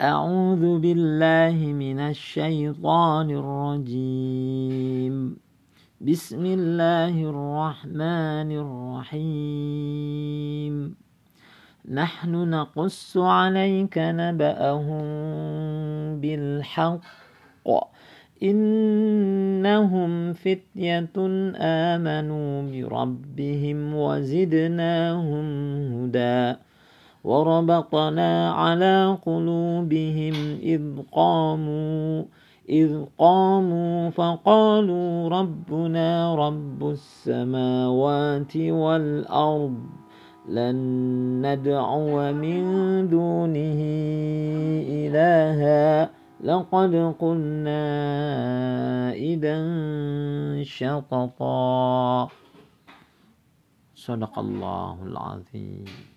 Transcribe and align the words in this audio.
أعوذ 0.00 0.78
بالله 0.78 1.72
من 1.72 2.00
الشيطان 2.00 3.30
الرجيم. 3.30 5.36
بسم 6.00 6.46
الله 6.46 7.24
الرحمن 7.24 8.52
الرحيم. 9.12 10.94
نحن 11.92 12.50
نقص 12.50 13.16
عليك 13.16 13.98
نبأهم 13.98 15.04
بالحق. 16.20 17.00
إنهم 18.42 20.32
فتية 20.32 21.08
آمنوا 21.56 22.62
بربهم 22.62 23.94
وزدناهم 23.94 25.46
هدى. 25.92 26.54
وربطنا 27.26 28.52
على 28.52 29.18
قلوبهم 29.26 30.34
إذ 30.62 30.82
قاموا 31.12 32.24
إذ 32.68 33.04
قاموا 33.18 34.10
فقالوا 34.10 35.28
ربنا 35.28 36.34
رب 36.34 36.90
السماوات 36.90 38.56
والأرض 38.56 39.76
لن 40.48 40.76
ندعو 41.46 42.32
من 42.32 42.62
دونه 43.08 43.80
إلها 44.86 46.10
لقد 46.40 47.14
قلنا 47.18 47.82
إذا 49.12 49.58
شططا. 50.62 52.28
صدق 53.94 54.38
الله 54.38 54.96
العظيم. 55.02 56.15